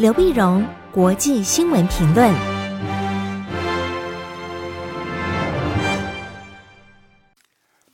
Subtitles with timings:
[0.00, 2.34] 刘碧荣，国际新闻评论。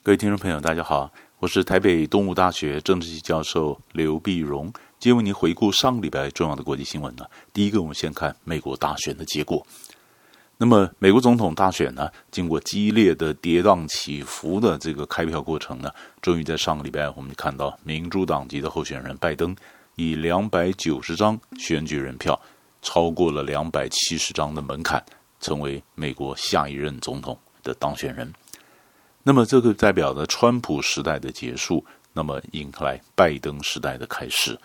[0.05, 7.25] 各位听众朋友，大家好，我是台北东吴大学政治系教授刘碧荣，今天为您回顾上个礼拜重要的国际新闻呢。
[7.53, 9.67] 第一个，我们先看美国大选的结果。
[10.59, 15.91] 那么，美国总统大选呢，经过激烈的跌宕起伏的这个开票过程呢，
[16.23, 19.57] 终于在上个礼拜，我们看到民主党籍的候选人拜登
[19.97, 22.41] 以两百九十张选举人票，
[22.81, 25.05] 超过了两百七十张的门槛，
[25.41, 28.33] 成为美国下一任总统的当选人。
[29.23, 34.59] 那么，这个代表着川普时代的结束，那么迎来拜登时代的开始。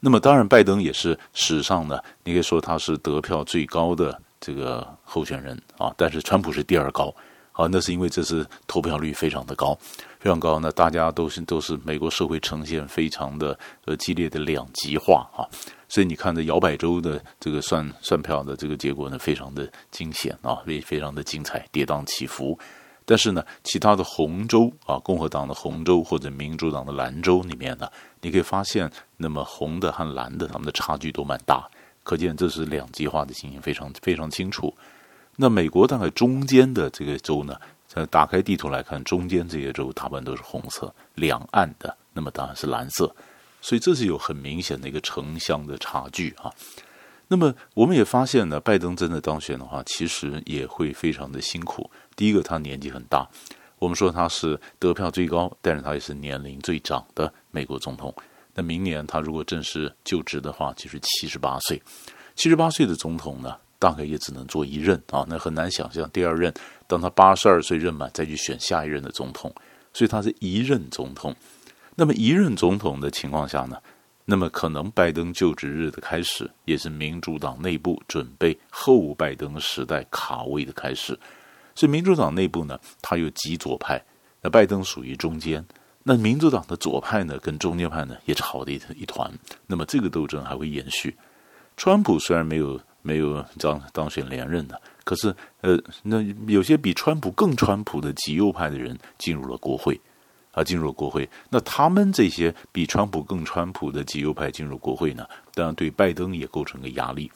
[0.00, 4.22] 那么，当然，拜登也是史上呢，你可以说他是得票最高的。
[4.40, 7.12] 这个候选人啊，但是川普是第二高，
[7.58, 9.76] 啊，那是因为这次投票率非常的高，
[10.20, 10.60] 非常高。
[10.60, 15.42] 那大家都是都是美国社会呈现非常的呃激烈的两极化啊，
[15.88, 22.56] 所以你看这摇摆州的这个算算票的这个结果呢，非常的惊险啊，非非常的精彩，跌宕起伏。
[23.04, 27.88] 但是呢，其他的红州啊，共和党的红州或者民主党的蓝州里面呢，
[28.20, 31.68] 你可以发现，那么红的和蓝的他们的差距都蛮大。
[32.04, 34.72] 可见这是两极化的情形非常非常清楚。
[35.40, 43.14] 那美国大概中间的这个州呢，在打开地图来看，中间这些州大部分都是红色，两岸的那么当然是蓝色。
[43.60, 46.52] 所以这是有很明显的一个城乡的差距啊。
[47.28, 51.88] 那么我们也发现呢，拜登真的当选的话，其实也会非常的辛苦。
[52.16, 53.24] 第一个，他年纪很大，
[53.78, 58.12] 我们说他是得票最高，但是他也是年龄最长的美国总统。
[58.54, 61.80] 那明年他如果正式就职的话，就是七十八岁。
[62.34, 66.52] 七十八岁的总统呢，大概也只能做一任啊，那很难想象第二任，
[66.86, 69.54] 当他八十二岁任满再去选下一任的总统，
[69.92, 71.34] 所以他是一任总统。
[71.94, 73.76] 那么一任总统的情况下呢，
[74.24, 81.18] 那么可能拜登就职日的开始，也是民主党内部准备后拜登时代卡位的开始。
[81.74, 84.04] 所以民主党内部呢，他有极左派，
[84.40, 85.64] 那拜登属于中间。
[86.02, 89.30] 那民主党的左派呢，跟中间派呢也吵得一一团。
[89.66, 91.16] 那么这个斗争还会延续。
[91.76, 99.98] 川普虽然没有没有当当选连任的，可是呃，那有些比川普更川普的极右派的人进入了国会
[100.52, 101.28] 啊，进入了国会。
[101.48, 107.30] 那他们这些比川普更川普的极右派进入国会呢，当然对拜登也构成个压力。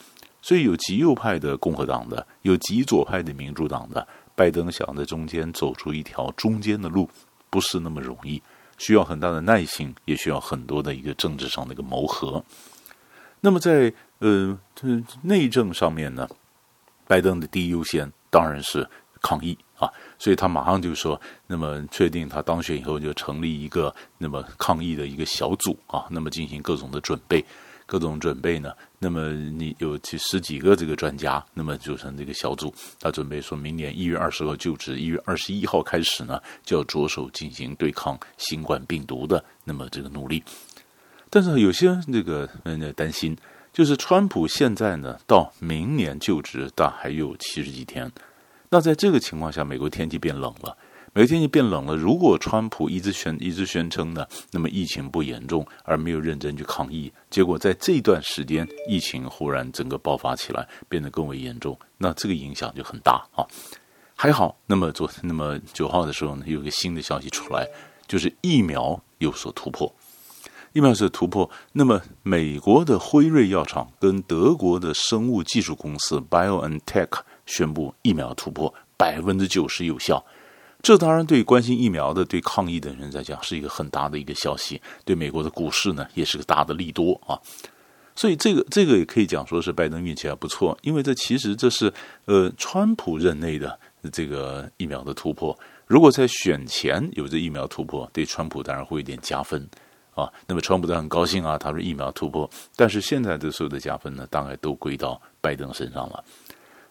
[0.45, 7.09] 所以有极右派的共和党的，有极左派的民主党的，拜登想在中间走出一条中间的路，
[7.49, 8.43] 不是那么容易。
[8.79, 12.45] 需要很大的耐心，也需要很多的一个政治上的一个谋合。
[13.45, 14.57] 那么在呃
[15.23, 16.29] 内政上面呢，
[17.07, 18.89] 拜登的第一优先当然是
[19.21, 27.45] 抗疫啊，所以他马上就说，那么确定他当选以后就成立一个那么抗疫的一个小组啊，那么进行各种的准备。
[27.85, 28.73] 各种准备呢？
[29.01, 40.43] 那么你有几十几个这个专家，那么组成这个小组，他准备说明年一月二十号就职，一月二十一号开始呢，就要着手进行对抗新冠病毒的那么这个努力。
[41.35, 43.35] 但是有些这个人在担心，
[43.73, 48.13] 就是川普现在呢，到明年就职，但还有七十几天。
[48.69, 50.77] 那在这个情况下，美国天气变冷了。
[51.15, 63.47] 每个天气变冷了，如果川普一直宣一直宣称呢，那么疫情不严重，而没有认真去抗疫，结果在这段时间疫情忽然整个爆发起来，变得更为严重，那这个影响就很大啊。
[64.15, 67.67] 还好，那么昨天那么九号的时候呢，有个新的消息出来，
[68.07, 69.91] 就是疫苗有所突破，
[70.73, 71.49] 疫苗是突破。
[71.73, 80.25] 那么美国的辉瑞药厂跟德国的生物技术公司 BioNTech 宣布疫苗突破百分之九十有效。
[80.83, 87.39] 这当然对关心疫苗的、对抗疫的人来讲是一个很大的一个消息，对美国的股市呢也是个大的利多啊。
[88.15, 91.93] 所以这个这个也可以讲说是拜登运气还不错，因为这其实这是
[92.25, 93.79] 呃川普任内的
[94.11, 95.57] 这个疫苗的突破。
[95.87, 99.67] 如果在选前有这疫苗突破，对川普当然会有点加分
[100.15, 100.33] 啊。
[100.47, 102.49] 那么川普当然很高兴啊，他说疫苗突破。
[102.77, 106.25] 但是现在的所有的加分呢，大概都归到拜登身上了。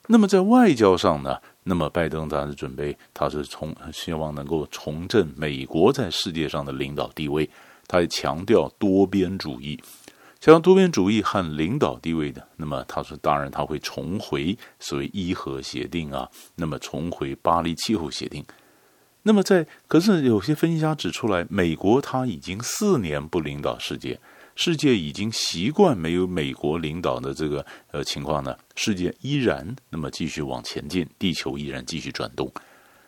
[0.07, 1.37] 那么在外交上呢？
[1.63, 7.47] 那么，拜登当然准备，他是重希望能够重振美国在世界上的领导地位。
[7.87, 9.79] 他也强调多边主义，
[10.39, 12.45] 强调多边主义和领导地位的。
[12.55, 18.43] 那么，他说，当然他会重回所谓伊核协定啊，那么重回巴黎气候协定。
[19.23, 24.19] 那么在，可是有些分析家指出来，美国他已经四年不领导世界。
[24.53, 32.51] 世界已经习惯没有美国领导的这个呃情况呢，世界依然那么继续往前进，地球依然继续转动，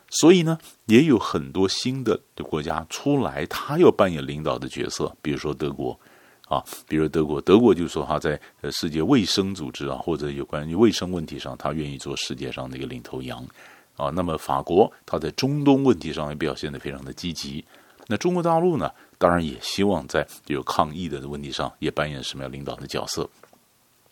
[0.10, 6.00] 所以呢，也有很多新的国家出来，他要扮演领导的角色，比如说德国，
[6.48, 13.46] 啊，比如德国，德国就说他在呃世界卫生组织啊，或者有关于卫生问题上，他愿意做世界上的一个领头羊。
[13.96, 14.10] 啊。
[14.10, 17.64] 那么法国，他在中东问题上也表现得非常的积极。
[18.08, 23.30] 那中国大陆呢，当然也希望在有抗疫的问题上也扮演什么样领导的角色。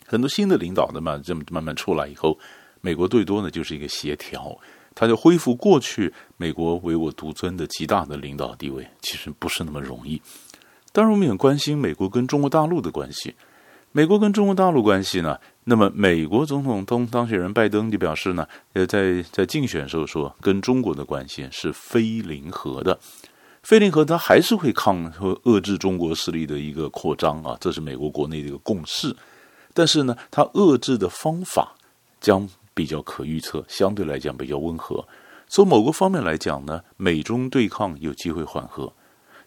[0.06, 2.38] 很多新的领导的嘛，这么慢慢出来以后，
[2.80, 4.58] 美国最多呢就是一个协调，
[4.94, 10.20] 他就恢复过去美国唯我独尊的极大的领导地位，其实不是那么容易。
[10.90, 13.34] 当然，我们也关心美国跟中国大陆的关系。
[13.94, 22.98] 美国跟中国大陆关系呢，那么美国总统当当选人拜登就表示呢，呃，在在竞选时候说，跟中国的关系是非零和的，
[23.62, 29.14] 非零和，他还是会抗和遏制中国势力的一个扩张啊，这是美国国内的一个共识。
[29.74, 31.74] 但是呢，他遏制的方法
[32.18, 35.06] 将比较可预测，相对来讲比较温和。
[35.48, 38.90] 从某个方面来讲呢，美中对抗有机会缓和；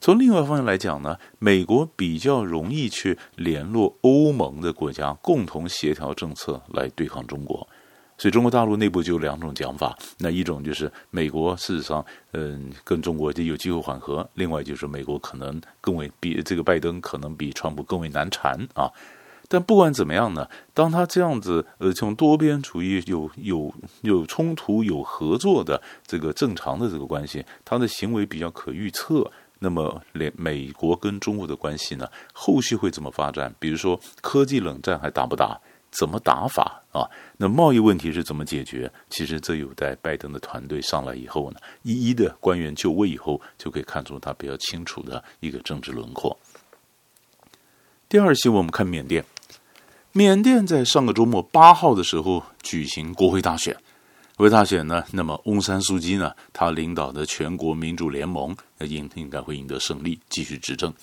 [0.06, 7.68] 从另外一方面来讲呢，美国比较容易去联络欧盟的国家，共同协调政策来对抗中国。
[8.16, 18.88] 所以中国大陆内部就有两种讲法：那一种就是美国事实上，嗯，跟中国就有机会缓和；另外就是美国可能更为比这个拜登可能比川普更为难缠啊。
[19.48, 29.32] 但不管怎么样呢，当他这样子呃，从多边处于有有有冲突、有合作的这个正常的这个关系，他的行为比较可预测。
[29.66, 33.52] 那么，连美国跟中国的关系呢，后续会怎么发展？
[33.58, 35.60] 比如说，科技冷战还打不打？
[35.90, 37.10] 怎么打法啊？
[37.38, 38.92] 那贸易问题是怎么解决？
[39.10, 46.38] 其实这有待拜登的团队上来以后呢，一一的官员就位以后，就可以看出他比较清楚的一个政治轮廓。
[48.08, 49.26] 第二期，我们看缅甸。
[50.12, 53.76] 缅甸在上个周末八号的时候举行国会大选，
[54.38, 60.94] 为大选呢，那么翁山苏姬呢，他领导的全国民主联盟应应该会赢得胜利，继续执政。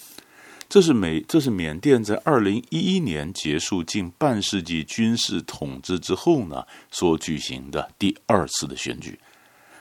[0.69, 9.19] 这是美，这是缅甸在二零一一年结束近半世纪军事统治之后呢，所举行的第二次的选举。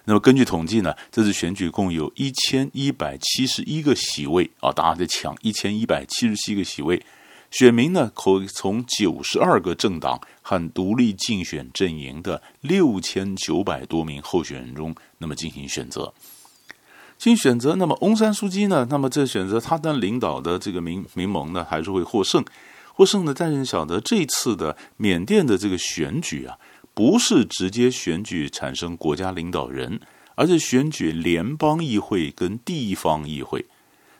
[0.05, 7.01] 那么根据统计呢，这次选举共有一千一百七十一个席位啊，大家在抢一千一百七十七个席位。
[7.51, 16.13] 选民呢，可以从九十二个政党和独立竞选阵营的六千九百多名候选人中，那么进行选择。
[17.17, 18.87] 进行选择，那么翁山苏姬呢？
[18.89, 22.43] 那么这选择他当领导的这个民民盟呢，还是会获胜。
[22.93, 26.57] 获胜的，但是晓得这次的缅甸的这个选举啊，
[26.93, 29.99] 不是直接选举产生国家领导人，
[30.35, 33.65] 而是选举联邦议会跟地方议会。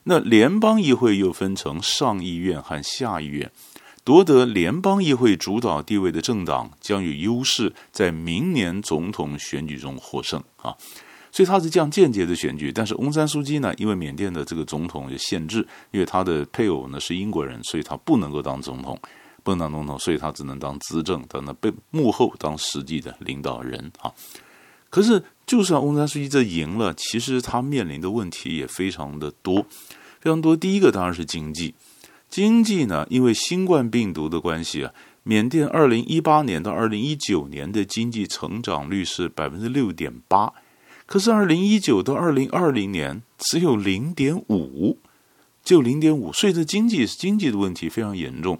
[0.04, 3.52] 那联邦议会又分成上议院和下议院，
[4.04, 10.76] 夺得联邦议会主导地位的政党将有优势，在明年总统选举中获胜啊。
[11.32, 12.72] 所以他是这样间接的选举。
[12.74, 19.00] 但是翁山苏姬呢，因为缅甸的这个总统有限制，因为他的配偶呢是英国人，所以他不能够当总统，
[19.44, 24.12] 不能当总统，所以他只能当执政，等等被幕后当实际的领导人啊。
[24.90, 29.66] 可是，就算翁山书记这赢了，其实他面临的问题也非常的多，
[30.22, 30.56] 非常多。
[30.56, 31.76] 第一个当然是经济，
[32.30, 34.94] 经济呢，因为新冠病毒的关系啊，
[35.24, 40.54] 缅甸二零一八年到二零一九年的经济成长率是百分之六点八，
[41.06, 45.00] 可是二零一九到二零二零年只有零点五，
[45.66, 48.58] 就零点五，所以这经济经济的问题非常严重，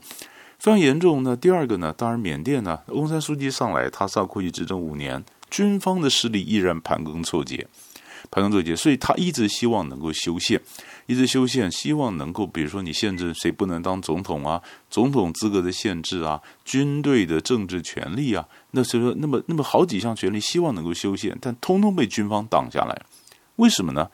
[0.60, 1.24] 非常严重。
[1.24, 5.24] 那第二个呢，当然缅甸呢，翁山书记上来，他是要过去执政五年。
[5.52, 7.68] 军方的势力依然盘根错节，
[8.32, 10.60] 盘根错节，所以他一直希望能够修宪，
[11.06, 23.00] 一直修宪，希望能够，比如说你限制谁不能当总统啊，总统资格的限制啊，军队的政治权利啊，那所以说，那么那么好几项权利，希望能够修宪，但通通被军方挡下来，
[23.58, 24.10] 为什么呢？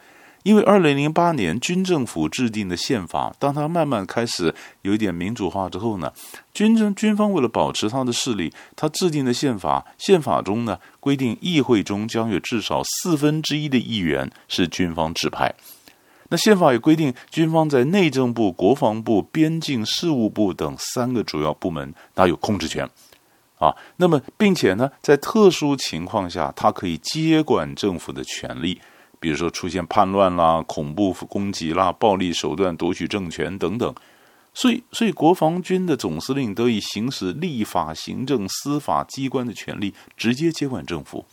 [0.48, 6.14] 因为二零零八年军政府制定的宪法，当他慢慢开始有一点民主化之后呢，
[6.54, 15.54] 军政军方为了保持他的势力，他制定的宪法，宪法中呢规定，议会中将有至少四分之一的议员是军方指派。
[16.30, 22.90] 那宪法也规定，军方在内政部、国防部、边境事务部等三个主要部门，他有控制权
[23.60, 23.76] 啊。
[23.98, 28.80] 那么，并且呢，在特殊情况下，它可以接管政府的权力。
[29.20, 33.94] 比如说出现叛乱啦、恐怖攻击啦、暴力手段夺取政权等等，
[34.54, 41.26] 所以，所以国防军的总司令得以行使立法、行政、司法机关的权力，直接接管政府。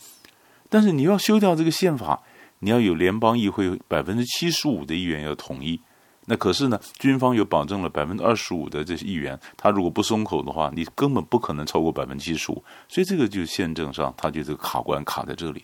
[0.69, 2.21] 但是你要修掉这个宪法，
[2.59, 5.79] 你要有联邦议会百分之七十五的议员要同意。
[6.27, 12.63] 那可是呢，军方有保证了百分之二十五的这些议员，他如果不松口的话，你根本不可能超过百分之七十五。
[12.87, 15.63] 所以这个就是宪政上，他就这个卡关卡在这里。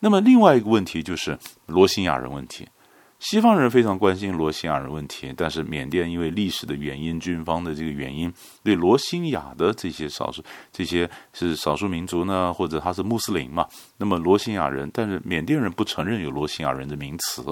[0.00, 2.68] 那么另外一个问题就是罗兴亚人问题。
[3.20, 8.30] 西方人非常关心罗兴亚人问题，但是缅甸因为历史的原因、军方的这个原因，
[8.62, 17.42] 对罗兴亚的这些少数、这些是少数民族呢，或者他是穆斯林嘛，那么罗兴亚人，但是缅甸人不承认有罗兴亚人的名词，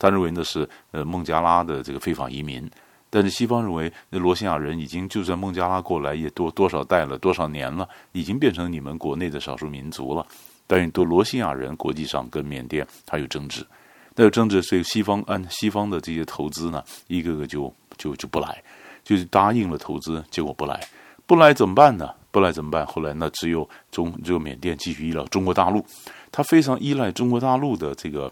[0.00, 2.68] 他认为那是呃孟加拉的这个非法移民，
[3.08, 10.26] 但是西方认为那罗兴亚人已经就算孟加拉过来也多多少代了，多少年了，已经变成你们国内的少数民族了，
[10.70, 13.66] 但是都罗兴亚人国际上跟缅甸它有争执。
[14.14, 18.62] 那有争执，所以西方按西方的这些投资呢，一个个就就就不来，
[19.02, 20.80] 就是答应了投资，结果不来，
[21.26, 22.08] 不来怎么办呢？
[22.30, 22.86] 不来怎么办？
[22.86, 25.84] 后来那只有中只有缅甸继续依赖中国大陆，
[26.30, 28.30] 它非常依赖中国大陆的这个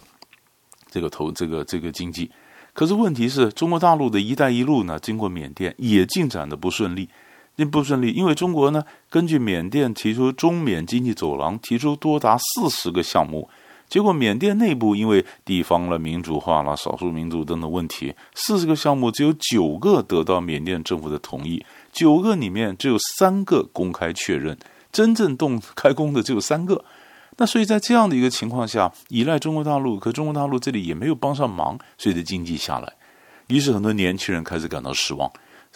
[0.88, 2.30] 这个投这个这个经济。
[2.72, 7.08] 可是问题是中国大陆的一带一路呢，经过缅甸也进展的不顺利，
[7.58, 13.50] 并不顺利，因为中国呢，根据缅甸提出中缅经济走廊，提出多达四十个项目。
[13.88, 21.60] 结果，缅甸内部因为地方了、民主化了、少数民族等等问题，四十个项目只有九个得到缅甸政府的同意，
[21.92, 24.56] 九个里面只有三个公开确认，
[24.92, 26.84] 真正动开工的只有三个。
[27.38, 32.92] 那所以在这样的一个情况下，依赖中国大陆，可中国大陆这里也没有帮上忙，所以的经济下来，
[33.48, 35.28] 于是很多年轻人开始感到失望。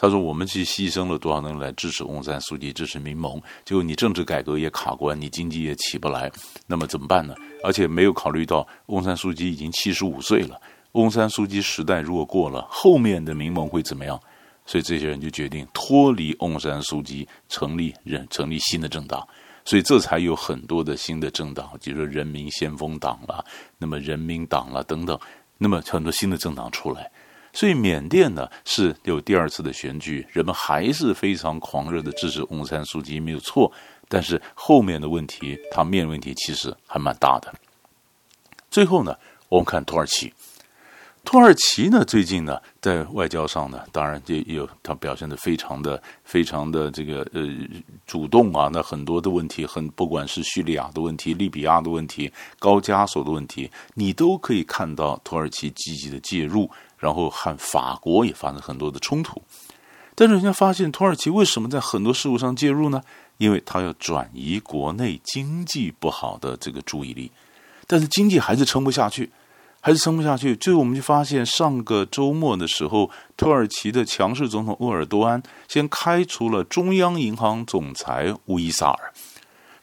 [0.02, 6.28] 他说：“我们去牺牲了多少人来支持翁山苏姬，支持民盟，结果你政治改革也卡关，你经济也起不来，
[6.66, 7.36] 那么怎么办呢？
[7.62, 10.60] 而且没有考虑到翁山苏姬已经七十五岁了，
[10.92, 14.20] 翁山苏姬时代如果过了，后面的民盟会怎么样？
[14.66, 19.24] 所以这些人就决定脱离翁山苏姬，成立人成立新的政党，
[19.64, 23.44] 所以这才有很多的新的政党，比如说人民先锋党啦，
[23.78, 25.16] 那么人民党啦等等，
[25.58, 27.08] 那么很多新的政党出来。”
[27.52, 33.70] 所以缅甸呢是有第二次的选举，人们还是非常狂热的支持翁山苏姬没有错，
[34.08, 37.52] 但是后面的问题，他面问题其实还蛮大的。
[38.70, 39.14] 最后呢，
[39.50, 40.32] 我们看土耳其，
[41.24, 47.46] 土耳其呢最近呢在外交上呢，当然也有他表现得非常的非常的这个呃
[48.06, 56.70] 主动啊，那很多的问题，很不管是叙利亚的问题、利比亚的问题、高加索的问题，你都可以看到土耳其积极的介入。
[57.02, 59.42] 然后和法国也发生很多的冲突，
[60.14, 63.02] 但是人家发现土耳其为什么在很多事务上介入呢？
[63.38, 67.32] 因为他要转移国内经济不好的这个注意力，
[67.88, 69.32] 但是经济还是撑不下去，
[69.80, 70.54] 还是撑不下去。
[70.54, 79.12] 最后我们就发现，上个周末的时候，土耳其的强势总统鄂尔多安先开除了中央银行总裁乌伊萨尔。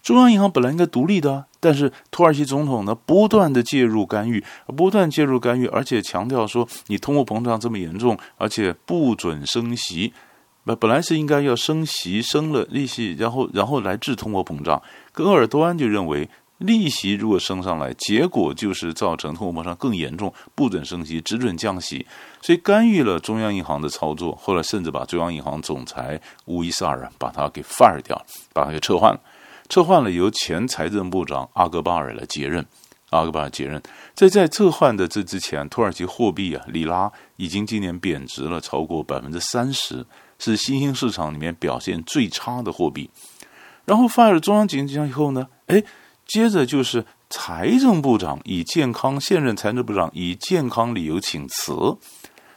[0.01, 4.43] 中央银行本来应该独立的，但是土耳其总统呢，不断的介入干预，
[4.77, 10.13] 不断介入干预，而且强调说，你通货膨胀这么严重，而且不准升息。
[10.65, 14.81] 本本来是应该要升息，升了利息，然后然后来治通货膨胀。
[15.11, 22.05] 跟鄂尔多安就认为，利息如果升上来，结果就是造成通货膨胀更严重，不准升息，只准降息，
[22.41, 24.35] 所以干预了中央银行的操作。
[24.35, 28.21] 后来甚至把中央银行总裁乌伊萨尔把他给 fire 掉，
[28.53, 29.19] 把他给撤换了。
[29.69, 32.65] 撤换了由前财政部长阿戈巴尔来接任，
[33.11, 33.79] 阿戈巴尔接任。
[34.15, 40.03] 在在撤换的这之前，土耳其货币啊，里拉已经今年贬值了超过百分之三十，
[40.39, 43.11] 是新兴市场里面表现最差的货币。
[43.85, 45.83] 然后发了中央经济以后呢，哎，
[46.25, 51.95] 接着就是财政部长以健康，现任财政部长以健康理由请辞，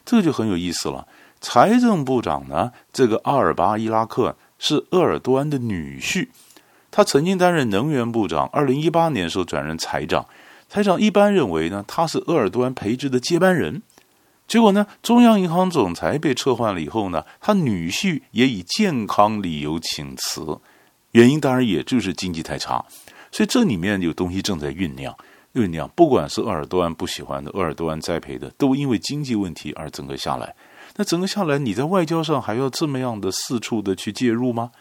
[0.06, 1.06] 这个就很有意思了。
[1.42, 6.28] 财政部长呢，这个阿尔巴伊拉克是鄂尔多安的女婿。
[6.92, 10.26] 他曾经担任能源部长，二零一八年时候转任财长。
[10.68, 13.82] 财长一般认为呢，他是鄂尔多安培植的接班人。
[14.46, 20.58] 结果呢，中央银行总裁被撤换了以后呢，他女婿也以健康理由请辞，
[21.12, 22.84] 原因当然也就是经济太差。
[23.30, 25.16] 所以这里面有东西正在酝酿，
[25.54, 25.90] 酝酿。
[25.96, 30.54] 不管是鄂尔多安不喜欢的，鄂尔多安栽培的，都因为经济问题而整个下来。
[30.96, 34.72] 那整个下来，你在外交上还要这么样的四处的去介入吗？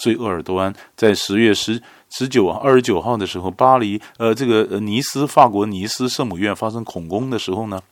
[0.00, 7.82] 所以，鄂尔多安在十月十十九二十九号的时候，巴黎呃，这个尼斯法国尼斯圣母院发生恐攻的时候呢，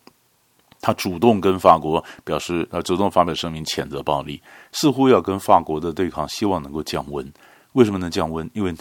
[0.81, 4.41] 他主动跟法国表示，呃，主动发表声明谴责暴力，
[4.73, 7.31] 似乎要跟法国的对抗，希望能够降温。
[7.75, 8.51] 为什么能降温？
[8.55, 8.75] 因为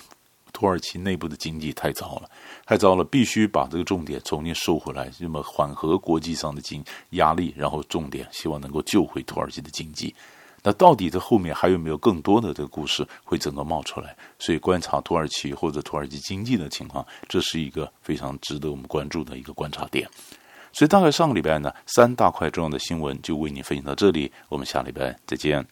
[0.53, 2.29] 土耳其内部的经济太糟了，
[2.65, 10.15] 太糟了，必须把这个重点重新收回来，那么缓和国际上的经压力，然后重点希望能够救回土耳其的经济。
[10.67, 14.13] 那到底这后面还有没有更多的这个故事会整个冒出来？
[14.37, 20.05] 所以观察土耳其或者土耳其经济的情况，这是一个非常值得我们关注的一个观察点。
[20.73, 25.65] 所以大概上个礼拜呢，三大块重要的新闻就为你分享到这里，我们下礼拜再见。